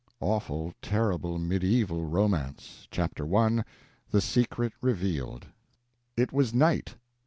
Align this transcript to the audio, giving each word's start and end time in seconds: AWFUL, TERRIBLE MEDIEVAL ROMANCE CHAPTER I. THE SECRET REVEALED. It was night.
AWFUL, 0.19 0.73
TERRIBLE 0.81 1.37
MEDIEVAL 1.37 2.05
ROMANCE 2.05 2.87
CHAPTER 2.89 3.35
I. 3.37 3.63
THE 4.09 4.19
SECRET 4.19 4.73
REVEALED. 4.81 5.45
It 6.17 6.33
was 6.33 6.55
night. 6.55 6.95